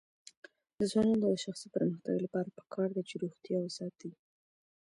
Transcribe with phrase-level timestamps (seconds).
[0.79, 4.11] د ځوانانو د شخصي پرمختګ لپاره پکار ده چې روغتیا وساتي.